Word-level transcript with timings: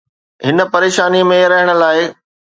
هن 0.45 0.57
پريشاني 0.71 1.21
۾ 1.33 1.39
رهڻ 1.51 1.67
لاء. 1.83 1.99